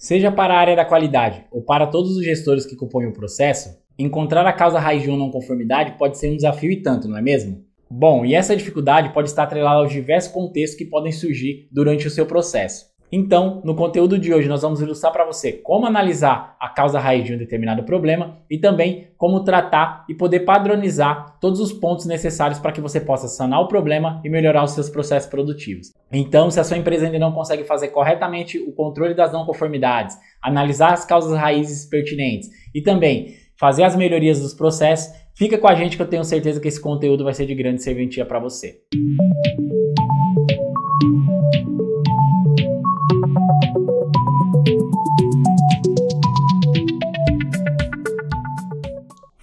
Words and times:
Seja 0.00 0.32
para 0.32 0.54
a 0.54 0.58
área 0.58 0.74
da 0.74 0.82
qualidade 0.82 1.44
ou 1.50 1.60
para 1.60 1.86
todos 1.86 2.16
os 2.16 2.24
gestores 2.24 2.64
que 2.64 2.74
compõem 2.74 3.08
o 3.08 3.12
processo, 3.12 3.78
encontrar 3.98 4.46
a 4.46 4.52
causa 4.52 4.78
raiz 4.78 5.02
de 5.02 5.10
uma 5.10 5.18
não 5.18 5.30
conformidade 5.30 5.98
pode 5.98 6.16
ser 6.16 6.30
um 6.30 6.36
desafio 6.36 6.72
e 6.72 6.80
tanto, 6.80 7.06
não 7.06 7.18
é 7.18 7.20
mesmo? 7.20 7.62
Bom, 7.90 8.24
e 8.24 8.34
essa 8.34 8.56
dificuldade 8.56 9.12
pode 9.12 9.28
estar 9.28 9.42
atrelada 9.42 9.80
aos 9.80 9.92
diversos 9.92 10.32
contextos 10.32 10.78
que 10.78 10.86
podem 10.86 11.12
surgir 11.12 11.68
durante 11.70 12.06
o 12.06 12.10
seu 12.10 12.24
processo. 12.24 12.86
Então, 13.12 13.60
no 13.64 13.74
conteúdo 13.74 14.18
de 14.18 14.32
hoje, 14.32 14.48
nós 14.48 14.62
vamos 14.62 14.80
ilustrar 14.80 15.12
para 15.12 15.24
você 15.24 15.52
como 15.52 15.86
analisar 15.86 16.56
a 16.60 16.68
causa 16.68 17.00
raiz 17.00 17.24
de 17.24 17.34
um 17.34 17.38
determinado 17.38 17.82
problema 17.82 18.38
e 18.48 18.56
também 18.56 19.08
como 19.16 19.42
tratar 19.42 20.04
e 20.08 20.14
poder 20.14 20.40
padronizar 20.40 21.36
todos 21.40 21.60
os 21.60 21.72
pontos 21.72 22.06
necessários 22.06 22.60
para 22.60 22.70
que 22.70 22.80
você 22.80 23.00
possa 23.00 23.26
sanar 23.26 23.60
o 23.60 23.68
problema 23.68 24.20
e 24.24 24.28
melhorar 24.28 24.62
os 24.62 24.72
seus 24.72 24.88
processos 24.88 25.28
produtivos. 25.28 25.92
Então, 26.12 26.50
se 26.50 26.60
a 26.60 26.64
sua 26.64 26.78
empresa 26.78 27.06
ainda 27.06 27.18
não 27.18 27.32
consegue 27.32 27.64
fazer 27.64 27.88
corretamente 27.88 28.58
o 28.58 28.72
controle 28.72 29.14
das 29.14 29.32
não 29.32 29.44
conformidades, 29.44 30.16
analisar 30.40 30.92
as 30.92 31.04
causas 31.04 31.36
raízes 31.36 31.86
pertinentes 31.86 32.48
e 32.74 32.80
também 32.80 33.34
fazer 33.58 33.82
as 33.82 33.96
melhorias 33.96 34.40
dos 34.40 34.54
processos, 34.54 35.12
fica 35.34 35.58
com 35.58 35.68
a 35.68 35.74
gente 35.74 35.96
que 35.96 36.02
eu 36.02 36.08
tenho 36.08 36.24
certeza 36.24 36.60
que 36.60 36.68
esse 36.68 36.80
conteúdo 36.80 37.24
vai 37.24 37.34
ser 37.34 37.44
de 37.44 37.54
grande 37.54 37.82
serventia 37.82 38.24
para 38.24 38.38
você. 38.38 38.80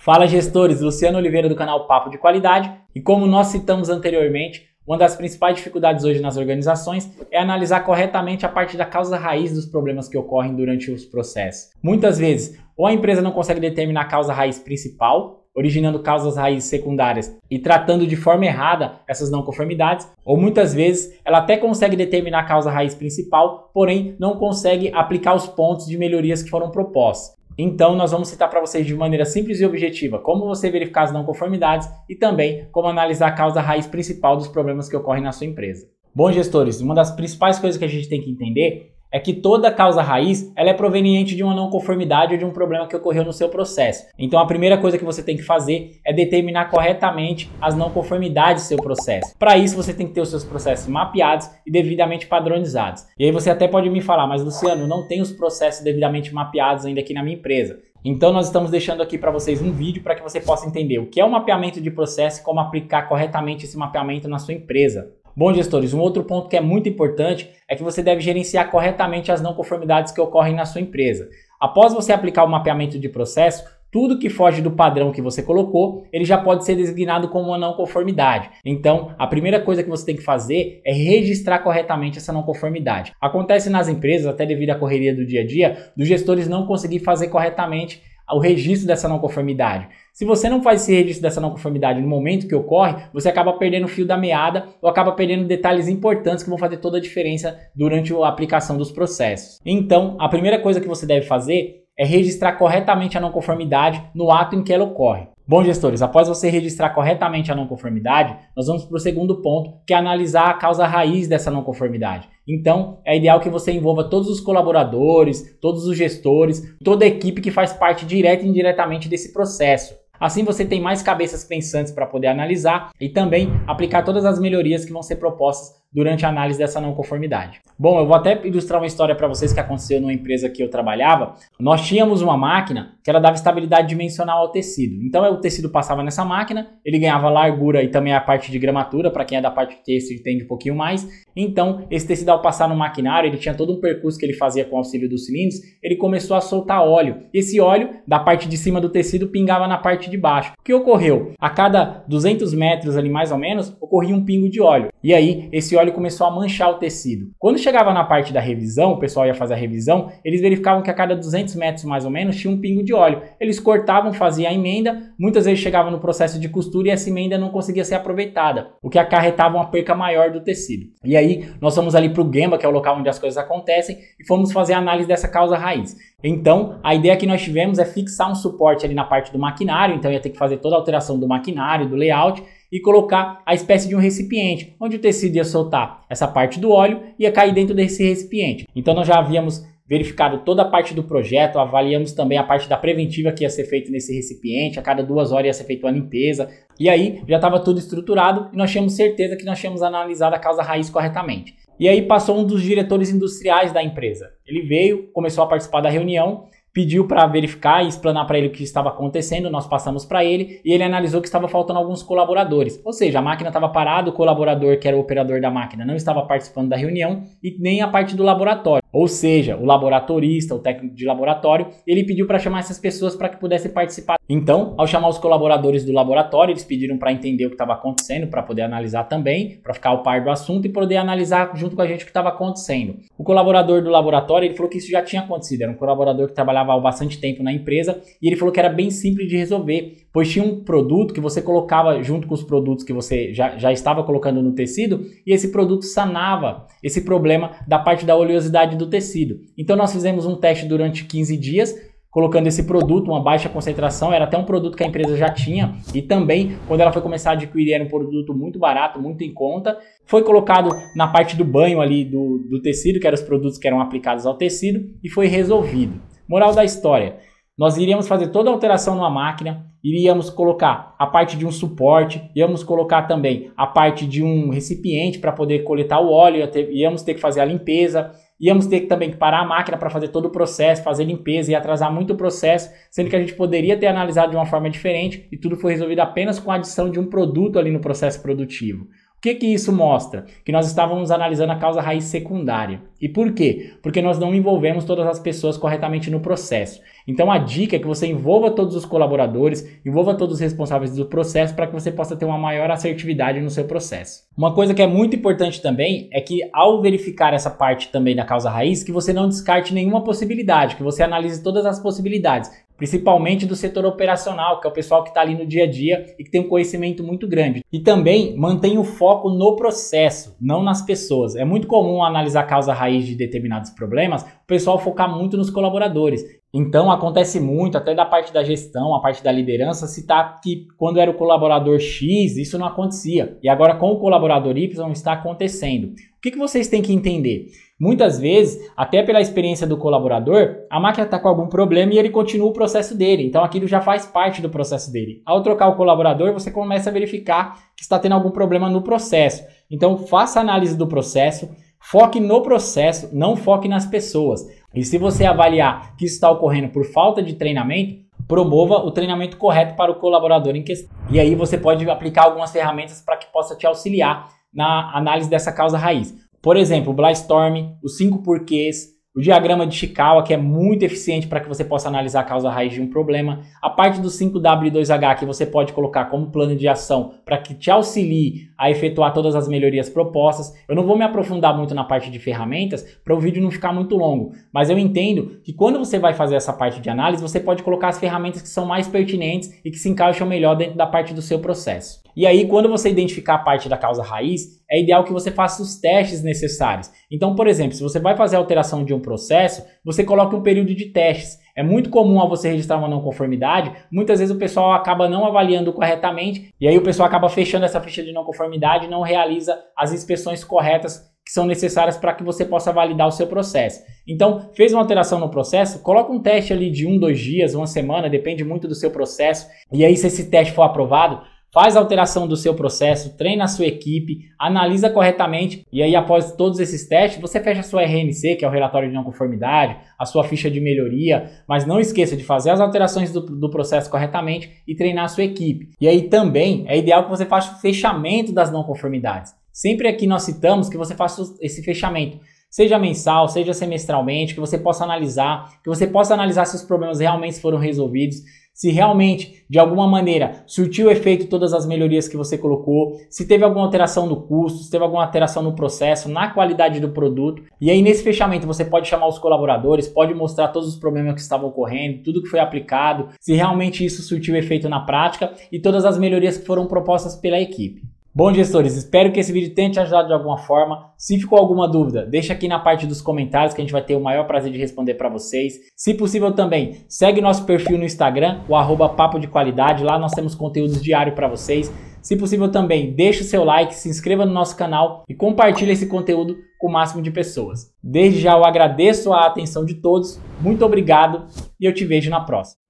Fala 0.08 0.26
gestores, 0.26 0.80
Luciano 0.80 1.18
Oliveira 1.18 1.50
do 1.50 1.56
canal 1.58 1.86
Papo 1.86 2.10
de 2.10 2.18
Qualidade. 2.18 2.72
E 2.96 3.02
como 3.02 3.28
nós 3.28 3.48
citamos 3.48 3.90
anteriormente, 3.90 4.66
uma 4.88 4.98
das 4.98 5.18
principais 5.18 5.58
dificuldades 5.58 6.06
hoje 6.06 6.22
nas 6.22 6.38
organizações 6.38 7.12
é 7.30 7.38
analisar 7.38 7.82
corretamente 7.82 8.46
a 8.46 8.50
parte 8.50 8.78
da 8.78 8.86
causa 8.86 9.18
raiz 9.18 9.54
dos 9.54 9.66
problemas 9.66 10.08
que 10.08 10.18
ocorrem 10.18 10.56
durante 10.56 10.90
os 10.92 11.04
processos. 11.04 11.72
Muitas 11.84 12.18
vezes, 12.18 12.58
ou 12.78 12.88
a 12.88 12.94
empresa 12.94 13.22
não 13.22 13.34
consegue 13.34 13.60
determinar 13.60 14.04
a 14.04 14.06
causa 14.06 14.32
raiz 14.32 14.58
principal, 14.58 15.44
originando 15.54 16.00
causas 16.00 16.38
raízes 16.38 16.70
secundárias 16.70 17.38
e 17.52 17.60
tratando 17.60 18.08
de 18.08 18.16
forma 18.16 18.46
errada 18.46 19.02
essas 19.10 19.30
não 19.30 19.44
conformidades, 19.44 20.10
ou 20.24 20.38
muitas 20.38 20.74
vezes 20.74 21.20
ela 21.26 21.40
até 21.40 21.58
consegue 21.58 21.98
determinar 21.98 22.40
a 22.40 22.46
causa 22.46 22.72
raiz 22.72 22.96
principal, 22.96 23.72
porém 23.74 24.16
não 24.18 24.38
consegue 24.38 24.90
aplicar 24.94 25.36
os 25.36 25.48
pontos 25.48 25.86
de 25.86 25.98
melhorias 25.98 26.42
que 26.42 26.50
foram 26.50 26.72
propostos. 26.72 27.36
Então, 27.58 27.96
nós 27.96 28.12
vamos 28.12 28.28
citar 28.28 28.50
para 28.50 28.62
vocês 28.62 28.86
de 28.86 28.94
maneira 28.94 29.26
simples 29.26 29.60
e 29.60 29.66
objetiva 29.66 30.20
como 30.20 30.46
você 30.46 30.70
verificar 30.70 31.04
as 31.04 31.12
não 31.12 31.24
conformidades 31.24 31.90
e 32.08 32.16
também 32.16 32.68
como 32.72 32.88
analisar 32.88 33.28
a 33.28 33.32
causa 33.32 33.62
raiz 33.62 33.88
principal 33.88 34.38
dos 34.38 34.48
problemas 34.48 34.88
que 34.88 34.96
ocorrem 34.96 35.24
na 35.24 35.32
sua 35.32 35.48
empresa. 35.48 35.88
Bom, 36.14 36.32
gestores, 36.32 36.82
uma 36.82 36.94
das 36.94 37.12
principais 37.12 37.58
coisas 37.58 37.78
que 37.78 37.86
a 37.86 37.88
gente 37.88 38.10
tem 38.10 38.22
que 38.22 38.30
entender 38.30 38.97
é 39.12 39.20
que 39.20 39.34
toda 39.34 39.72
causa 39.72 40.02
raiz 40.02 40.52
ela 40.56 40.70
é 40.70 40.74
proveniente 40.74 41.36
de 41.36 41.44
uma 41.44 41.56
não 41.56 41.70
conformidade 41.70 42.34
ou 42.34 42.40
de 42.40 42.46
um 42.46 42.52
problema 42.52 42.88
que 42.88 42.96
ocorreu 42.96 43.24
no 43.24 43.34
seu 43.34 43.50
processo. 43.50 44.06
Então 44.18 44.40
a 44.40 44.46
primeira 44.46 44.78
coisa 44.78 44.98
que 44.98 45.06
você 45.06 45.24
tem 45.24 45.38
que 45.38 45.44
fazer 45.44 46.00
é 46.06 46.14
determinar 46.14 46.70
corretamente 46.70 47.50
as 47.62 47.76
não 47.76 47.90
conformidades 47.90 48.64
do 48.64 48.68
seu 48.68 48.78
processo. 48.78 49.36
Para 49.38 49.58
isso 49.58 49.76
você 49.76 49.94
tem 49.94 50.08
que 50.08 50.14
ter 50.14 50.22
os 50.22 50.30
seus 50.30 50.44
processos 50.44 50.88
mapeados 50.88 51.50
e 51.66 51.72
devidamente 51.72 52.28
padronizados. 52.28 53.06
E 53.18 53.26
aí 53.26 53.32
você 53.32 53.50
até 53.50 53.68
pode 53.68 53.90
me 53.90 54.02
falar, 54.02 54.28
mas 54.28 54.44
Luciano, 54.44 54.88
não 54.88 55.08
tem 55.08 55.22
os 55.22 55.32
processos 55.32 55.84
devidamente 55.84 56.34
mapeados 56.34 56.86
ainda 56.86 57.02
aqui 57.02 57.14
na 57.14 57.24
minha 57.24 57.38
empresa. 57.38 57.80
Então 58.04 58.32
nós 58.32 58.46
estamos 58.46 58.72
deixando 58.72 59.04
aqui 59.04 59.18
para 59.18 59.32
vocês 59.32 59.62
um 59.62 59.72
vídeo 59.72 60.02
para 60.02 60.16
que 60.16 60.24
você 60.24 60.40
possa 60.40 60.66
entender 60.66 60.98
o 61.00 61.08
que 61.08 61.20
é 61.20 61.26
o 61.26 61.30
mapeamento 61.30 61.82
de 61.82 61.92
processo 61.92 62.40
e 62.40 62.44
como 62.44 62.60
aplicar 62.60 63.04
corretamente 63.10 63.66
esse 63.66 63.78
mapeamento 63.78 64.30
na 64.30 64.40
sua 64.40 64.54
empresa. 64.54 65.12
Bom, 65.38 65.54
gestores, 65.54 65.94
um 65.94 66.00
outro 66.00 66.24
ponto 66.24 66.50
que 66.50 66.58
é 66.58 66.62
muito 66.62 66.90
importante 66.90 67.48
é 67.70 67.76
que 67.76 67.84
você 67.84 68.02
deve 68.02 68.22
gerenciar 68.22 68.72
corretamente 68.72 69.32
as 69.32 69.40
não 69.40 69.54
conformidades 69.54 70.12
que 70.12 70.20
ocorrem 70.20 70.56
na 70.56 70.66
sua 70.66 70.82
empresa. 70.82 71.30
Após 71.62 71.94
você 71.94 72.12
aplicar 72.12 72.44
o 72.44 72.50
mapeamento 72.50 72.98
de 72.98 73.08
processo, 73.08 73.64
tudo 73.92 74.18
que 74.18 74.32
foge 74.32 74.64
do 74.64 74.72
padrão 74.72 75.12
que 75.12 75.22
você 75.22 75.44
colocou, 75.44 76.08
ele 76.12 76.26
já 76.26 76.40
pode 76.40 76.66
ser 76.66 76.76
designado 76.76 77.30
como 77.30 77.50
uma 77.50 77.58
não 77.60 77.74
conformidade. 77.74 78.50
Então, 78.66 79.14
a 79.16 79.28
primeira 79.28 79.60
coisa 79.60 79.84
que 79.84 79.90
você 79.92 80.08
tem 80.08 80.16
que 80.16 80.24
fazer 80.24 80.82
é 80.84 80.92
registrar 80.92 81.60
corretamente 81.60 82.18
essa 82.18 82.34
não 82.34 82.42
conformidade. 82.42 83.14
Acontece 83.22 83.70
nas 83.70 83.88
empresas, 83.88 84.26
até 84.26 84.44
devido 84.44 84.72
à 84.72 84.76
correria 84.76 85.16
do 85.16 85.24
dia 85.24 85.42
a 85.42 85.46
dia, 85.46 85.92
dos 85.96 86.08
gestores 86.08 86.48
não 86.50 86.66
conseguir 86.66 87.02
fazer 87.02 87.28
corretamente 87.28 88.02
o 88.36 88.40
registro 88.40 88.88
dessa 88.88 89.08
não 89.08 89.20
conformidade. 89.20 89.88
Se 90.14 90.26
você 90.26 90.50
não 90.50 90.62
faz 90.62 90.82
esse 90.82 90.94
registro 90.94 91.22
dessa 91.22 91.40
não 91.40 91.52
conformidade 91.52 92.02
no 92.02 92.08
momento 92.08 92.48
que 92.48 92.56
ocorre, 92.56 92.96
você 93.14 93.30
acaba 93.30 93.54
perdendo 93.54 93.86
o 93.86 93.90
fio 93.90 94.06
da 94.06 94.18
meada 94.18 94.66
ou 94.82 94.90
acaba 94.90 95.12
perdendo 95.12 95.48
detalhes 95.48 95.88
importantes 95.88 96.44
que 96.44 96.50
vão 96.50 96.60
fazer 96.60 96.78
toda 96.78 96.98
a 96.98 97.02
diferença 97.02 97.58
durante 97.76 98.14
a 98.14 98.28
aplicação 98.28 98.78
dos 98.78 98.92
processos. 98.92 99.60
Então, 99.66 100.18
a 100.20 100.28
primeira 100.28 100.60
coisa 100.60 100.82
que 100.82 100.88
você 100.88 101.06
deve 101.06 101.26
fazer 101.26 101.84
é 101.98 102.06
registrar 102.06 102.54
corretamente 102.54 103.18
a 103.18 103.22
não 103.22 103.32
conformidade 103.32 104.04
no 104.14 104.32
ato 104.32 104.56
em 104.56 104.64
que 104.64 104.72
ela 104.72 104.84
ocorre. 104.84 105.28
Bom, 105.50 105.64
gestores, 105.64 106.02
após 106.02 106.28
você 106.28 106.50
registrar 106.50 106.90
corretamente 106.90 107.50
a 107.50 107.56
não 107.56 107.68
conformidade, 107.68 108.36
nós 108.54 108.68
vamos 108.68 108.84
para 108.84 108.98
o 108.98 109.00
segundo 109.00 109.42
ponto, 109.42 109.76
que 109.88 109.94
é 109.94 109.98
analisar 109.98 110.50
a 110.50 110.54
causa 110.56 110.86
raiz 110.86 111.26
dessa 111.26 111.50
não 111.50 111.64
conformidade. 111.64 112.28
Então, 112.46 113.00
é 113.06 113.16
ideal 113.16 113.40
que 113.40 113.50
você 113.50 113.72
envolva 113.72 114.10
todos 114.10 114.28
os 114.28 114.42
colaboradores, 114.42 115.58
todos 115.62 115.86
os 115.86 115.96
gestores, 115.96 116.76
toda 116.84 117.06
a 117.06 117.08
equipe 117.08 117.40
que 117.40 117.50
faz 117.50 117.72
parte 117.72 118.06
direta 118.06 118.44
e 118.44 118.50
indiretamente 118.50 119.08
desse 119.08 119.32
processo. 119.32 119.96
Assim 120.20 120.44
você 120.44 120.66
tem 120.66 120.82
mais 120.82 121.02
cabeças 121.02 121.46
pensantes 121.46 121.94
para 121.94 122.08
poder 122.08 122.28
analisar 122.28 122.92
e 123.00 123.08
também 123.08 123.50
aplicar 123.68 124.04
todas 124.04 124.26
as 124.26 124.40
melhorias 124.40 124.84
que 124.84 124.92
vão 124.92 125.04
ser 125.04 125.16
propostas 125.16 125.78
durante 125.98 126.28
a 126.28 126.30
análise 126.30 126.60
dessa 126.60 126.80
não 126.80 126.94
conformidade. 126.94 127.60
Bom, 127.78 128.00
eu 128.00 128.06
vou 128.06 128.16
até 128.16 128.40
ilustrar 128.46 128.80
uma 128.80 128.86
história 128.86 129.16
para 129.16 129.28
vocês 129.28 129.52
que 129.52 129.60
aconteceu 129.60 130.00
numa 130.00 130.14
empresa 130.14 130.48
que 130.48 130.62
eu 130.62 130.70
trabalhava. 130.70 131.34
Nós 131.60 131.82
tínhamos 131.88 132.22
uma 132.22 132.38
máquina 132.38 132.94
que 133.04 133.10
ela 133.10 133.20
dava 133.20 133.36
estabilidade 133.36 133.88
dimensional 133.88 134.42
ao 134.42 134.52
tecido. 134.52 135.04
Então 135.04 135.28
o 135.32 135.42
tecido 135.42 135.72
passava 135.72 136.04
nessa 136.04 136.24
máquina, 136.24 136.68
ele 136.86 137.00
ganhava 137.00 137.32
largura 137.32 137.82
e 137.82 137.88
também 137.88 138.14
a 138.14 138.22
parte 138.22 138.52
de 138.52 138.60
gramatura, 138.60 139.10
para 139.10 139.26
quem 139.26 139.40
é 139.40 139.42
da 139.42 139.50
parte 139.50 139.76
de 139.76 139.84
tecido 139.84 140.20
entende 140.20 140.44
um 140.44 140.48
pouquinho 140.48 140.76
mais. 140.76 141.08
Então, 141.36 141.88
esse 141.90 142.06
tecido 142.06 142.30
ao 142.30 142.44
passar 142.44 142.70
no 142.70 142.76
maquinário, 142.76 143.28
ele 143.28 143.38
tinha 143.38 143.56
todo 143.56 143.74
um 143.74 143.80
percurso 143.80 144.20
que 144.20 144.26
ele 144.26 144.34
fazia 144.34 144.66
com 144.66 144.76
o 144.76 144.78
auxílio 144.78 145.10
dos 145.10 145.26
cilindros, 145.26 145.60
ele 145.82 145.96
começou 145.96 146.38
a 146.38 146.42
soltar 146.42 146.86
óleo. 146.86 147.24
Esse 147.34 147.60
óleo 147.60 147.90
da 148.08 148.20
parte 148.20 148.48
de 148.48 148.58
cima 148.58 148.80
do 148.80 148.90
tecido 148.90 149.30
pingava 149.30 149.68
na 149.68 149.80
parte 149.80 150.12
de 150.12 150.18
baixo. 150.18 150.54
O 150.60 150.64
que 150.64 150.74
ocorreu? 150.74 151.34
A 151.40 151.50
cada 151.50 152.04
200 152.08 152.54
metros 152.54 152.96
ali 152.96 153.10
mais 153.10 153.32
ou 153.32 153.38
menos, 153.38 153.76
ocorria 153.82 154.16
um 154.16 154.24
pingo 154.24 154.48
de 154.48 154.62
óleo. 154.62 154.90
E 155.04 155.14
aí, 155.14 155.48
esse 155.52 155.76
óleo 155.76 155.94
começou 155.94 156.26
a 156.26 156.32
manchar 156.32 156.72
o 156.72 156.76
tecido. 156.76 157.30
Quando 157.38 157.60
chegava 157.60 157.94
na 157.94 158.04
parte 158.04 158.34
da 158.34 158.40
revisão, 158.40 158.94
o 158.94 159.00
pessoal 159.00 159.28
ia 159.28 159.34
fazer 159.36 159.54
a 159.54 159.58
revisão, 159.58 160.12
eles 160.26 160.42
verificavam 160.42 160.82
que 160.82 160.90
a 160.90 160.94
cada 160.94 161.16
200 161.16 161.56
metros 161.56 161.86
mais 161.86 162.04
ou 162.04 162.10
menos 162.10 162.36
tinha 162.36 162.52
um 162.52 162.60
pingo 162.60 162.84
de 162.84 162.94
óleo. 162.94 163.22
Eles 163.40 163.60
cortavam, 163.60 164.12
faziam 164.12 164.50
a 164.50 164.54
emenda, 164.54 165.14
muitas 165.20 165.46
vezes 165.46 165.60
chegava 165.60 165.92
no 165.92 166.00
processo 166.00 166.40
de 166.40 166.50
costura 166.50 166.88
e 166.88 166.92
essa 166.92 167.10
emenda 167.10 167.38
não 167.38 167.50
conseguia 167.50 167.86
ser 167.86 167.96
aproveitada, 167.96 168.72
o 168.82 168.90
que 168.90 168.98
acarretava 168.98 169.56
uma 169.56 169.70
perca 169.70 169.94
maior 169.94 170.32
do 170.32 170.42
tecido. 170.42 170.88
E 171.04 171.16
aí, 171.16 171.48
nós 171.62 171.76
fomos 171.76 171.94
ali 171.94 172.10
para 172.10 172.24
o 172.24 172.34
Gemba, 172.34 172.58
que 172.58 172.66
é 172.66 172.70
o 172.70 172.72
local 172.72 172.98
onde 172.98 173.10
as 173.10 173.20
coisas 173.20 173.38
acontecem, 173.38 173.98
e 174.20 174.26
fomos 174.26 174.52
fazer 174.52 174.74
a 174.74 174.80
análise 174.80 175.08
dessa 175.08 175.28
causa 175.28 175.58
raiz. 175.58 175.96
Então, 176.24 176.80
a 176.84 176.96
ideia 176.96 177.16
que 177.16 177.28
nós 177.28 177.44
tivemos 177.44 177.78
é 177.78 177.86
fixar 177.86 178.32
um 178.32 178.36
suporte 178.36 178.84
ali 178.84 178.96
na 178.96 179.04
parte 179.04 179.32
do 179.32 179.38
maquinário, 179.38 179.96
então 179.96 180.12
ia 180.12 180.20
ter 180.20 180.32
que 180.32 180.38
fazer 180.38 180.58
toda 180.58 180.76
a 180.76 180.80
alteração 180.80 181.20
do 181.20 181.28
maquinário, 181.28 181.88
do 181.88 181.96
layout, 181.96 182.44
e 182.72 182.80
colocar 182.80 183.42
a 183.46 183.54
espécie 183.54 183.88
de 183.88 183.96
um 183.96 184.00
recipiente, 184.00 184.76
onde 184.80 184.96
o 184.96 185.00
tecido 185.00 185.36
ia 185.36 185.44
soltar 185.44 186.06
essa 186.10 186.28
parte 186.28 186.60
do 186.60 186.72
óleo 186.72 187.02
e 187.18 187.24
ia 187.24 187.32
cair 187.32 187.54
dentro 187.54 187.76
desse 187.76 188.04
recipiente. 188.04 188.68
Então 188.76 188.94
nós 188.94 189.08
já 189.08 189.20
havíamos 189.20 189.66
verificado 189.88 190.40
toda 190.40 190.64
a 190.64 190.66
parte 190.66 190.94
do 190.94 191.02
projeto, 191.02 191.58
avaliamos 191.58 192.12
também 192.12 192.38
a 192.38 192.44
parte 192.44 192.68
da 192.68 192.76
preventiva 192.76 193.32
que 193.32 193.44
ia 193.44 193.50
ser 193.50 193.64
feita 193.64 193.90
nesse 193.90 194.14
recipiente, 194.14 194.78
a 194.78 194.82
cada 194.82 195.02
duas 195.02 195.32
horas 195.32 195.46
ia 195.46 195.54
ser 195.54 195.64
feita 195.64 195.88
uma 195.88 195.94
limpeza, 195.94 196.50
e 196.78 196.90
aí 196.90 197.22
já 197.28 197.38
estava 197.38 197.60
tudo 197.60 197.80
estruturado 197.80 198.50
e 198.52 198.58
nós 198.58 198.70
tínhamos 198.70 198.94
certeza 198.94 199.38
que 199.38 199.46
nós 199.46 199.58
tínhamos 199.58 199.82
analisado 199.82 200.36
a 200.36 200.40
causa 200.40 200.62
raiz 200.62 200.90
corretamente. 200.90 201.56
E 201.80 201.88
aí 201.88 202.02
passou 202.02 202.38
um 202.38 202.46
dos 202.46 202.62
diretores 202.62 203.12
industriais 203.12 203.72
da 203.72 203.84
empresa. 203.84 204.30
Ele 204.46 204.62
veio, 204.62 205.10
começou 205.14 205.44
a 205.44 205.48
participar 205.48 205.80
da 205.80 205.90
reunião 205.90 206.46
pediu 206.78 207.08
para 207.08 207.26
verificar 207.26 207.84
e 207.84 207.88
explanar 207.88 208.28
para 208.28 208.38
ele 208.38 208.50
o 208.50 208.52
que 208.52 208.62
estava 208.62 208.90
acontecendo, 208.90 209.50
nós 209.50 209.66
passamos 209.66 210.06
para 210.06 210.24
ele 210.24 210.62
e 210.64 210.72
ele 210.72 210.84
analisou 210.84 211.20
que 211.22 211.28
estava 211.28 211.48
faltando 211.48 211.80
alguns 211.80 212.04
colaboradores. 212.04 212.80
Ou 212.86 212.94
seja, 212.94 213.18
a 213.18 213.22
máquina 213.22 213.50
estava 213.50 213.68
parada, 213.68 214.12
o 214.12 214.14
colaborador 214.14 214.78
que 214.78 214.88
era 214.88 214.96
o 214.96 215.00
operador 215.00 215.42
da 215.42 215.50
máquina 215.50 215.84
não 215.84 215.96
estava 215.96 216.22
participando 216.28 216.70
da 216.70 216.76
reunião 216.76 217.24
e 217.42 217.58
nem 217.60 217.82
a 217.82 217.88
parte 217.88 218.16
do 218.16 218.22
laboratório. 218.22 218.84
Ou 218.92 219.08
seja, 219.08 219.58
o 219.58 219.66
laboratorista, 219.66 220.56
o 220.56 220.60
técnico 220.60 220.96
de 220.96 221.06
laboratório, 221.06 221.68
ele 221.86 222.04
pediu 222.04 222.26
para 222.26 222.40
chamar 222.40 222.60
essas 222.60 222.80
pessoas 222.80 223.16
para 223.16 223.30
que 223.30 223.38
pudessem 223.38 223.72
participar. 223.72 224.18
Então, 224.30 224.74
ao 224.78 224.88
chamar 224.88 225.10
os 225.10 225.18
colaboradores 225.18 225.86
do 225.86 225.94
laboratório, 225.94 226.52
eles 226.52 226.64
pediram 226.64 226.98
para 226.98 227.12
entender 227.12 227.46
o 227.46 227.50
que 227.50 227.56
estava 227.56 227.74
acontecendo, 227.74 228.28
para 228.28 228.44
poder 228.44 228.64
analisar 228.64 229.06
também, 229.06 229.60
para 229.64 229.74
ficar 229.74 229.90
ao 229.90 230.04
par 230.04 230.24
do 230.24 230.30
assunto 230.30 230.66
e 230.66 230.70
poder 230.70 230.98
analisar 230.98 231.56
junto 231.56 231.76
com 231.76 231.82
a 231.82 231.88
gente 231.88 232.02
o 232.02 232.06
que 232.06 232.10
estava 232.10 232.30
acontecendo. 232.30 232.98
O 233.18 233.24
colaborador 233.24 233.82
do 233.82 233.90
laboratório, 233.90 234.48
ele 234.48 234.56
falou 234.56 234.70
que 234.70 234.78
isso 234.78 234.92
já 234.92 235.02
tinha 235.02 235.22
acontecido, 235.22 235.62
era 235.62 235.72
um 235.72 235.76
colaborador 235.76 236.28
que 236.28 236.34
trabalhava 236.34 236.74
há 236.74 236.80
bastante 236.80 237.20
tempo 237.20 237.42
na 237.42 237.54
empresa 237.54 238.02
e 238.22 238.28
ele 238.28 238.36
falou 238.36 238.54
que 238.54 238.60
era 238.60 238.70
bem 238.70 238.90
simples 238.90 239.30
de 239.30 239.38
resolver, 239.38 240.07
pois 240.18 240.32
tinha 240.32 240.44
um 240.44 240.64
produto 240.64 241.14
que 241.14 241.22
você 241.22 241.44
colocava 241.44 242.02
junto 242.02 242.28
com 242.28 242.34
os 242.34 242.42
produtos 242.42 242.84
que 242.84 242.92
você 242.92 243.32
já, 243.36 243.56
já 243.56 243.72
estava 243.72 244.04
colocando 244.04 244.42
no 244.42 244.54
tecido 244.54 245.06
e 245.24 245.32
esse 245.32 245.52
produto 245.52 245.86
sanava 245.86 246.66
esse 246.82 247.02
problema 247.02 247.52
da 247.68 247.78
parte 247.78 248.04
da 248.04 248.16
oleosidade 248.16 248.76
do 248.76 248.90
tecido. 248.90 249.42
Então 249.56 249.76
nós 249.76 249.94
fizemos 249.94 250.26
um 250.26 250.36
teste 250.36 250.66
durante 250.66 251.06
15 251.06 251.38
dias 251.38 251.76
colocando 252.10 252.48
esse 252.48 252.64
produto, 252.64 253.12
uma 253.12 253.22
baixa 253.22 253.48
concentração, 253.48 254.12
era 254.12 254.26
até 254.26 254.36
um 254.36 254.44
produto 254.44 254.76
que 254.76 254.84
a 254.84 254.88
empresa 254.88 255.16
já 255.16 255.30
tinha, 255.30 255.76
e 255.94 256.02
também, 256.02 256.58
quando 256.68 256.82
ela 256.82 256.92
foi 256.92 257.04
começar 257.04 257.30
a 257.30 257.34
adquirir, 257.34 257.74
era 257.74 257.84
um 257.84 257.88
produto 257.88 258.34
muito 258.34 258.58
barato, 258.58 259.00
muito 259.00 259.24
em 259.24 259.32
conta. 259.32 259.78
Foi 260.04 260.24
colocado 260.24 260.72
na 260.96 261.08
parte 261.08 261.36
do 261.36 261.46
banho 261.46 261.80
ali 261.80 262.04
do, 262.04 262.40
do 262.50 262.60
tecido, 262.60 263.00
que 263.00 263.06
eram 263.06 263.14
os 263.14 263.22
produtos 263.22 263.60
que 263.60 263.68
eram 263.68 263.80
aplicados 263.80 264.26
ao 264.26 264.34
tecido, 264.34 264.80
e 265.04 265.10
foi 265.10 265.28
resolvido. 265.28 266.02
Moral 266.28 266.56
da 266.56 266.66
história: 266.66 267.18
nós 267.58 267.76
iríamos 267.76 268.08
fazer 268.08 268.28
toda 268.28 268.52
a 268.52 268.54
alteração 268.54 268.96
numa 268.96 269.10
máquina, 269.10 269.66
iríamos 269.88 270.30
colocar 270.30 270.96
a 271.00 271.08
parte 271.08 271.38
de 271.38 271.46
um 271.46 271.52
suporte, 271.52 272.30
íamos 272.36 272.62
colocar 272.62 273.04
também 273.04 273.52
a 273.56 273.66
parte 273.66 274.06
de 274.06 274.22
um 274.22 274.50
recipiente 274.50 275.18
para 275.18 275.32
poder 275.32 275.64
coletar 275.64 276.02
o 276.02 276.12
óleo, 276.12 276.50
íamos 276.72 277.04
ter 277.04 277.14
que 277.14 277.22
fazer 277.22 277.40
a 277.40 277.46
limpeza, 277.46 278.12
íamos 278.38 278.66
ter 278.66 278.82
também 278.82 279.12
que 279.12 279.18
parar 279.18 279.40
a 279.40 279.46
máquina 279.46 279.78
para 279.78 279.90
fazer 279.90 280.10
todo 280.10 280.26
o 280.26 280.30
processo, 280.30 280.84
fazer 280.84 281.06
limpeza 281.06 281.52
e 281.52 281.56
atrasar 281.56 281.94
muito 281.94 282.14
o 282.14 282.18
processo, 282.18 282.70
sendo 282.92 283.10
que 283.10 283.16
a 283.16 283.20
gente 283.20 283.34
poderia 283.34 283.78
ter 283.78 283.88
analisado 283.88 284.32
de 284.32 284.36
uma 284.36 284.46
forma 284.46 284.70
diferente 284.70 285.26
e 285.32 285.38
tudo 285.38 285.56
foi 285.56 285.72
resolvido 285.72 286.02
apenas 286.02 286.38
com 286.38 286.52
a 286.52 286.56
adição 286.56 286.90
de 286.90 287.00
um 287.00 287.06
produto 287.06 287.58
ali 287.58 287.72
no 287.72 287.80
processo 287.80 288.22
produtivo. 288.22 288.88
Que, 289.28 289.36
que 289.36 289.48
isso 289.48 289.74
mostra? 289.74 290.26
Que 290.46 290.54
nós 290.54 290.68
estávamos 290.68 291.12
analisando 291.12 291.52
a 291.52 291.58
causa 291.58 291.82
raiz 291.82 292.06
secundária. 292.06 292.82
E 293.02 293.10
por 293.10 293.34
quê? 293.34 293.74
Porque 293.82 294.02
nós 294.02 294.18
não 294.18 294.34
envolvemos 294.34 294.86
todas 294.86 295.06
as 295.06 295.20
pessoas 295.20 295.58
corretamente 295.58 296.10
no 296.10 296.22
processo. 296.22 296.80
Então 297.06 297.30
a 297.30 297.38
dica 297.38 297.76
é 297.76 297.80
que 297.80 297.86
você 297.86 298.08
envolva 298.08 298.52
todos 298.52 298.74
os 298.74 298.86
colaboradores, 298.86 299.68
envolva 299.86 300.16
todos 300.16 300.36
os 300.36 300.40
responsáveis 300.40 300.96
do 300.96 301.06
processo 301.06 301.54
para 301.54 301.68
que 301.68 301.74
você 301.74 301.92
possa 301.92 302.16
ter 302.16 302.24
uma 302.24 302.38
maior 302.38 302.72
assertividade 302.72 303.42
no 303.42 303.50
seu 303.50 303.66
processo. 303.66 304.24
Uma 304.38 304.54
coisa 304.54 304.74
que 304.74 304.82
é 304.82 304.88
muito 304.88 305.18
importante 305.18 305.62
também 305.62 306.08
é 306.14 306.22
que 306.22 306.40
ao 306.54 306.82
verificar 306.82 307.34
essa 307.34 307.50
parte 307.50 307.90
também 307.92 308.16
da 308.16 308.24
causa 308.24 308.50
raiz, 308.50 308.82
que 308.82 308.94
você 308.94 309.12
não 309.12 309.28
descarte 309.28 309.74
nenhuma 309.74 310.06
possibilidade, 310.06 310.78
que 310.78 310.84
você 310.84 311.04
analise 311.04 311.44
todas 311.44 311.66
as 311.66 311.82
possibilidades 311.82 312.50
principalmente 312.78 313.46
do 313.46 313.56
setor 313.56 313.86
operacional, 313.86 314.62
que 314.62 314.68
é 314.68 314.70
o 314.70 314.74
pessoal 314.74 315.04
que 315.04 315.10
está 315.10 315.22
ali 315.22 315.36
no 315.36 315.46
dia 315.46 315.64
a 315.64 315.68
dia 315.70 316.16
e 316.18 316.24
que 316.24 316.32
tem 316.32 316.42
um 316.42 316.48
conhecimento 316.48 317.04
muito 317.04 317.28
grande. 317.28 317.62
E 317.74 317.80
também 317.80 318.38
mantém 318.38 318.78
o 318.78 318.84
foco 318.84 319.30
no 319.30 319.56
processo, 319.56 320.36
não 320.40 320.64
nas 320.64 320.82
pessoas. 320.82 321.36
É 321.36 321.44
muito 321.44 321.68
comum 321.68 322.04
analisar 322.04 322.42
a 322.42 322.46
causa 322.46 322.74
raiz 322.74 323.06
de 323.06 323.16
determinados 323.16 323.72
problemas, 323.72 324.22
o 324.22 324.48
pessoal 324.48 324.80
focar 324.80 325.14
muito 325.14 325.36
nos 325.36 325.50
colaboradores. 325.50 326.24
Então 326.54 326.90
acontece 326.90 327.40
muito, 327.40 327.78
até 327.78 327.94
da 327.94 328.06
parte 328.06 328.34
da 328.34 328.44
gestão, 328.44 328.96
a 328.96 329.02
parte 329.02 329.24
da 329.24 329.32
liderança, 329.32 329.86
citar 329.86 330.40
que 330.42 330.66
quando 330.78 331.00
era 331.00 331.12
o 331.12 331.14
colaborador 331.14 331.78
X, 331.80 332.38
isso 332.38 332.58
não 332.58 332.66
acontecia. 332.66 333.38
E 333.44 333.50
agora 333.50 333.76
com 333.76 333.92
o 333.92 334.00
colaborador 334.00 334.58
Y 334.58 334.92
está 334.92 335.14
acontecendo. 335.14 335.94
Que, 336.28 336.32
que 336.32 336.38
vocês 336.38 336.68
têm 336.68 336.82
que 336.82 336.92
entender? 336.92 337.48
Muitas 337.80 338.20
vezes, 338.20 338.70
até 338.76 339.02
pela 339.02 339.22
experiência 339.22 339.66
do 339.66 339.78
colaborador, 339.78 340.58
a 340.70 340.78
máquina 340.78 341.06
está 341.06 341.18
com 341.18 341.30
algum 341.30 341.48
problema 341.48 341.94
e 341.94 341.98
ele 341.98 342.10
continua 342.10 342.50
o 342.50 342.54
processo 342.54 342.98
dele. 342.98 343.26
Então 343.26 343.42
aquilo 343.42 343.66
já 343.66 343.80
faz 343.80 344.06
parte 344.06 344.42
do 344.42 344.50
processo 344.50 344.92
dele. 344.92 345.22
Ao 345.26 345.42
trocar 345.42 345.70
o 345.70 345.78
colaborador, 345.78 346.34
você 346.34 346.52
começa 346.52 346.90
a 346.90 346.94
verificar 346.94 347.70
que 347.78 347.82
está 347.82 347.98
tendo 347.98 348.12
algum 348.12 348.30
problema 348.30 348.70
no 348.70 348.82
processo. 348.82 349.42
Então 349.72 349.98
faça 349.98 350.42
análise 350.42 350.76
do 350.76 350.86
processo, 350.86 351.50
foque 351.80 352.20
no 352.20 352.42
processo, 352.42 353.10
não 353.14 353.38
foque 353.38 353.70
nas 353.70 353.86
pessoas. 353.86 354.46
E 354.76 354.84
se 354.84 354.98
você 354.98 355.24
avaliar 355.24 355.96
que 355.96 356.04
isso 356.04 356.16
está 356.16 356.30
ocorrendo 356.30 356.74
por 356.74 356.84
falta 356.84 357.24
de 357.24 357.36
treinamento, 357.36 358.06
promova 358.28 358.80
o 358.80 358.92
treinamento 358.92 359.38
correto 359.38 359.78
para 359.78 359.94
o 359.94 359.96
colaborador 359.96 360.58
em 360.58 360.64
questão. 360.64 360.90
E 361.10 361.22
aí 361.22 361.36
você 361.36 361.58
pode 361.58 361.90
aplicar 361.90 362.26
algumas 362.26 362.52
ferramentas 362.52 363.00
para 363.00 363.16
que 363.16 363.32
possa 363.32 363.56
te 363.56 363.66
auxiliar 363.66 364.28
na 364.54 364.96
análise 364.96 365.30
dessa 365.30 365.52
causa 365.52 365.78
raiz. 365.78 366.14
Por 366.42 366.56
exemplo, 366.58 366.92
o 366.92 366.96
Blastorm, 366.96 367.76
os 367.84 367.98
cinco 367.98 368.24
porquês, 368.24 368.97
o 369.18 369.20
diagrama 369.20 369.66
de 369.66 369.76
Chikawa, 369.76 370.22
que 370.22 370.32
é 370.32 370.38
muito 370.38 370.84
eficiente 370.84 371.26
para 371.26 371.40
que 371.40 371.48
você 371.48 371.66
possa 371.66 371.88
analisar 371.88 372.20
a 372.20 372.24
causa 372.24 372.52
raiz 372.52 372.72
de 372.72 372.80
um 372.80 372.88
problema. 372.88 373.42
A 373.60 373.68
parte 373.68 374.00
do 374.00 374.10
5W2H, 374.10 375.18
que 375.18 375.26
você 375.26 375.44
pode 375.44 375.74
colocar 375.74 376.06
como 376.06 376.30
plano 376.30 376.56
de 376.56 376.68
ação 376.68 377.14
para 377.26 377.40
que 377.40 377.56
te 377.56 377.72
auxilie 377.72 378.52
a 378.56 378.70
efetuar 378.70 379.12
todas 379.14 379.34
as 379.34 379.48
melhorias 379.48 379.90
propostas. 379.90 380.54
Eu 380.70 380.76
não 380.76 380.84
vou 380.84 380.96
me 380.96 381.04
aprofundar 381.04 381.58
muito 381.58 381.74
na 381.74 381.84
parte 381.84 382.12
de 382.12 382.20
ferramentas 382.20 382.86
para 383.04 383.16
o 383.16 383.20
vídeo 383.20 383.42
não 383.42 383.50
ficar 383.50 383.74
muito 383.74 383.98
longo, 383.98 384.34
mas 384.54 384.70
eu 384.70 384.78
entendo 384.78 385.40
que 385.44 385.52
quando 385.52 385.80
você 385.80 385.98
vai 385.98 386.14
fazer 386.14 386.36
essa 386.36 386.54
parte 386.54 386.80
de 386.80 386.88
análise, 386.88 387.20
você 387.20 387.40
pode 387.40 387.64
colocar 387.64 387.88
as 387.88 388.00
ferramentas 388.00 388.44
que 388.44 388.50
são 388.50 388.68
mais 388.68 388.88
pertinentes 388.88 389.52
e 389.66 389.72
que 389.72 389.80
se 389.80 389.90
encaixam 389.90 390.28
melhor 390.28 390.56
dentro 390.56 390.78
da 390.78 390.86
parte 390.86 391.16
do 391.16 391.24
seu 391.24 391.40
processo. 391.40 392.06
E 392.16 392.26
aí, 392.26 392.48
quando 392.48 392.68
você 392.68 392.90
identificar 392.90 393.36
a 393.36 393.40
parte 393.40 393.70
da 393.70 393.78
causa 393.78 394.02
raiz, 394.02 394.60
é 394.70 394.82
ideal 394.82 395.04
que 395.04 395.14
você 395.14 395.32
faça 395.32 395.62
os 395.62 395.80
testes 395.80 396.24
necessários. 396.24 396.92
Então, 397.10 397.36
por 397.36 397.48
exemplo, 397.48 397.74
se 397.74 397.84
você 397.84 398.00
vai 398.00 398.16
fazer 398.16 398.36
a 398.36 398.40
alteração 398.40 398.84
de 398.84 398.94
um 398.94 399.00
processo, 399.00 399.66
você 399.84 400.04
coloque 400.04 400.36
um 400.36 400.42
período 400.42 400.76
de 400.76 400.86
testes. 400.86 401.40
É 401.56 401.64
muito 401.64 401.90
comum 401.90 402.20
ao 402.20 402.30
você 402.30 402.50
registrar 402.50 402.78
uma 402.78 402.88
não 402.88 403.02
conformidade, 403.02 403.74
muitas 403.92 404.20
vezes 404.20 404.36
o 404.36 404.38
pessoal 404.38 404.74
acaba 404.74 405.10
não 405.10 405.26
avaliando 405.26 405.74
corretamente 405.74 406.54
e 406.62 406.68
aí 406.68 406.78
o 406.78 406.84
pessoal 406.84 407.08
acaba 407.08 407.30
fechando 407.30 407.66
essa 407.66 407.82
ficha 407.82 408.04
de 408.04 408.14
não 408.14 408.24
conformidade 408.24 408.86
e 408.86 408.90
não 408.90 409.02
realiza 409.02 409.58
as 409.76 409.92
inspeções 409.92 410.44
corretas 410.44 411.02
que 411.28 411.34
são 411.34 411.46
necessárias 411.46 411.98
para 411.98 412.14
que 412.14 412.24
você 412.24 412.46
possa 412.46 412.72
validar 412.72 413.06
o 413.06 413.12
seu 413.12 413.28
processo. 413.28 413.84
Então, 414.08 414.50
fez 414.56 414.72
uma 414.72 414.82
alteração 414.82 415.20
no 415.20 415.30
processo, 415.30 415.82
coloca 415.82 416.10
um 416.10 416.22
teste 416.22 416.54
ali 416.54 416.72
de 416.72 416.88
um, 416.88 416.98
dois 416.98 417.20
dias, 417.20 417.54
uma 417.54 417.68
semana, 417.68 418.10
depende 418.10 418.46
muito 418.46 418.66
do 418.66 418.74
seu 418.74 418.90
processo. 418.92 419.46
E 419.74 419.84
aí, 419.84 419.98
se 419.98 420.08
esse 420.08 420.30
teste 420.30 420.54
for 420.54 420.62
aprovado, 420.62 421.22
faz 421.54 421.76
a 421.76 421.80
alteração 421.80 422.28
do 422.28 422.36
seu 422.36 422.54
processo, 422.54 423.18
treina 423.18 423.46
a 423.46 423.48
sua 423.48 423.66
equipe, 423.66 424.30
analisa 424.38 424.90
corretamente 424.90 425.66
e 425.72 425.82
aí 425.82 425.96
após 425.96 426.34
todos 426.34 426.60
esses 426.60 426.88
testes, 426.88 427.22
você 427.22 427.40
fecha 427.40 427.62
a 427.62 427.64
sua 427.64 427.84
RNC, 427.84 428.36
que 428.36 428.46
é 428.46 428.48
o 428.48 428.52
relatório 428.52 428.90
de 428.90 428.94
não 428.94 429.04
conformidade, 429.04 429.78
a 429.98 430.06
sua 430.06 430.24
ficha 430.24 430.52
de 430.52 430.60
melhoria, 430.60 431.32
mas 431.48 431.66
não 431.66 431.80
esqueça 431.80 432.16
de 432.16 432.24
fazer 432.24 432.52
as 432.52 432.60
alterações 432.60 433.12
do, 433.12 433.22
do 433.22 433.50
processo 433.50 433.90
corretamente 433.90 434.52
e 434.68 434.76
treinar 434.76 435.06
a 435.06 435.10
sua 435.10 435.24
equipe. 435.24 435.70
E 435.80 435.88
aí 435.88 436.04
também 436.04 436.66
é 436.68 436.78
ideal 436.78 437.04
que 437.04 437.10
você 437.10 437.26
faça 437.26 437.56
o 437.56 437.62
fechamento 437.62 438.32
das 438.32 438.52
não 438.52 438.64
conformidades. 438.64 439.34
Sempre 439.52 439.88
aqui 439.88 440.06
nós 440.06 440.24
citamos 440.24 440.70
que 440.70 440.78
você 440.78 440.94
faça 440.94 441.24
esse 441.42 441.64
fechamento 441.64 442.20
seja 442.50 442.80
mensal, 442.80 443.28
seja 443.28 443.54
semestralmente, 443.54 444.34
que 444.34 444.40
você 444.40 444.58
possa 444.58 444.84
analisar, 444.84 445.60
que 445.62 445.70
você 445.70 445.86
possa 445.86 446.14
analisar 446.14 446.46
se 446.46 446.56
os 446.56 446.64
problemas 446.64 447.00
realmente 447.00 447.40
foram 447.40 447.58
resolvidos, 447.58 448.18
se 448.58 448.72
realmente, 448.72 449.46
de 449.48 449.60
alguma 449.60 449.88
maneira, 449.88 450.44
surtiu 450.48 450.90
efeito 450.90 451.28
todas 451.28 451.54
as 451.54 451.64
melhorias 451.64 452.08
que 452.08 452.18
você 452.18 452.40
colocou, 452.40 453.00
se 453.08 453.28
teve 453.28 453.44
alguma 453.44 453.64
alteração 453.64 454.08
no 454.08 454.24
custo, 454.24 454.64
se 454.64 454.72
teve 454.72 454.84
alguma 454.84 455.04
alteração 455.04 455.44
no 455.44 455.54
processo, 455.54 456.10
na 456.10 456.32
qualidade 456.32 456.80
do 456.80 456.90
produto. 456.90 457.44
E 457.62 457.70
aí, 457.70 457.84
nesse 457.84 458.04
fechamento, 458.04 458.48
você 458.48 458.66
pode 458.66 458.88
chamar 458.88 459.08
os 459.10 459.20
colaboradores, 459.20 459.88
pode 459.88 460.12
mostrar 460.16 460.48
todos 460.48 460.68
os 460.68 460.76
problemas 460.76 461.14
que 461.14 461.22
estavam 461.22 461.50
ocorrendo, 461.50 462.02
tudo 462.02 462.24
que 462.24 462.30
foi 462.30 462.40
aplicado, 462.40 463.10
se 463.22 463.36
realmente 463.36 463.86
isso 463.86 464.02
surtiu 464.02 464.36
efeito 464.36 464.68
na 464.68 464.80
prática 464.80 465.32
e 465.52 465.60
todas 465.60 465.86
as 465.86 466.00
melhorias 466.00 466.36
que 466.36 466.46
foram 466.48 466.66
propostas 466.66 467.16
pela 467.16 467.40
equipe. 467.40 467.84
Bom, 468.18 468.34
gestores, 468.34 468.76
espero 468.76 469.12
que 469.12 469.20
esse 469.20 469.32
vídeo 469.32 469.54
tenha 469.54 469.70
te 469.70 469.80
ajudado 469.80 470.08
de 470.08 470.14
alguma 470.16 470.40
forma. 470.40 470.92
Se 470.98 471.20
ficou 471.20 471.38
alguma 471.38 471.68
dúvida, 471.68 472.04
deixa 472.04 472.34
aqui 472.34 472.48
na 472.48 472.58
parte 472.58 472.88
dos 472.88 473.00
comentários 473.00 473.54
que 473.54 473.62
a 473.62 473.64
gente 473.64 473.72
vai 473.72 473.84
ter 473.84 473.96
o 473.96 474.02
maior 474.02 474.26
prazer 474.26 474.52
de 474.52 474.58
responder 474.58 474.96
para 474.96 475.08
vocês. 475.08 475.54
Se 475.76 475.94
possível 475.94 476.34
também, 476.34 476.78
segue 476.90 477.22
nosso 477.22 477.46
perfil 477.46 477.78
no 477.78 477.86
Instagram, 477.86 478.42
o 478.50 478.56
arroba 478.56 478.90
Papo 478.90 479.20
de 479.20 479.28
Qualidade. 479.28 479.84
Lá 479.84 480.00
nós 480.00 480.14
temos 480.14 480.34
conteúdos 480.34 480.82
diários 480.82 481.14
para 481.14 481.28
vocês. 481.28 481.72
Se 482.02 482.16
possível 482.16 482.50
também, 482.50 482.92
deixe 482.96 483.22
o 483.22 483.24
seu 483.24 483.44
like, 483.44 483.76
se 483.76 483.88
inscreva 483.88 484.26
no 484.26 484.34
nosso 484.34 484.58
canal 484.58 485.04
e 485.08 485.14
compartilhe 485.14 485.74
esse 485.74 485.86
conteúdo 485.86 486.38
com 486.60 486.70
o 486.70 486.72
máximo 486.72 487.04
de 487.04 487.12
pessoas. 487.12 487.72
Desde 487.84 488.20
já 488.20 488.36
eu 488.36 488.44
agradeço 488.44 489.14
a 489.14 489.28
atenção 489.28 489.64
de 489.64 489.76
todos, 489.76 490.20
muito 490.42 490.66
obrigado 490.66 491.28
e 491.60 491.66
eu 491.66 491.72
te 491.72 491.86
vejo 491.86 492.10
na 492.10 492.22
próxima. 492.22 492.67